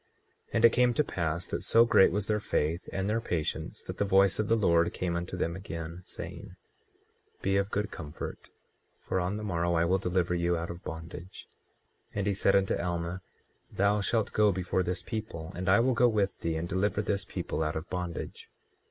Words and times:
24:16 0.47 0.49
And 0.53 0.65
it 0.65 0.71
came 0.73 0.93
to 0.95 1.03
pass 1.03 1.45
that 1.45 1.61
so 1.61 1.85
great 1.85 2.11
was 2.11 2.25
their 2.25 2.39
faith 2.39 2.89
and 2.91 3.07
their 3.07 3.21
patience 3.21 3.83
that 3.83 3.99
the 3.99 4.03
voice 4.03 4.39
of 4.39 4.47
the 4.47 4.55
Lord 4.57 4.91
came 4.93 5.15
unto 5.15 5.37
them 5.37 5.55
again, 5.55 6.01
saying: 6.05 6.55
Be 7.43 7.55
of 7.57 7.69
good 7.69 7.91
comfort, 7.91 8.49
for 8.97 9.19
on 9.19 9.37
the 9.37 9.43
morrow 9.43 9.75
I 9.75 9.85
will 9.85 9.99
deliver 9.99 10.33
you 10.33 10.57
out 10.57 10.71
of 10.71 10.83
bondage. 10.83 11.47
24:17 12.15 12.15
And 12.17 12.25
he 12.25 12.33
said 12.33 12.55
unto 12.55 12.77
Alma: 12.79 13.21
Thou 13.71 14.01
shalt 14.01 14.33
go 14.33 14.51
before 14.51 14.81
this 14.81 15.03
people, 15.03 15.51
and 15.53 15.69
I 15.69 15.79
will 15.79 15.93
go 15.93 16.07
with 16.07 16.39
thee 16.39 16.55
and 16.55 16.67
deliver 16.67 17.03
this 17.03 17.23
people 17.23 17.61
out 17.61 17.75
of 17.75 17.87
bondage. 17.91 18.49